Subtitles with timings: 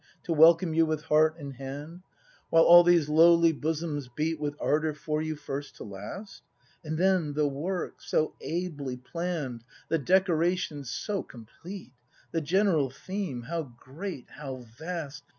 [0.23, 2.01] To welcome you with heart and hand;
[2.49, 6.41] While all these lowly bosoms beat With ardour for you, first to last!
[6.83, 9.63] And then, the work, so ably plann'd.
[9.89, 11.91] The decoration, so complete,—
[12.33, 14.25] The general theme— How great!
[14.39, 15.23] How vast!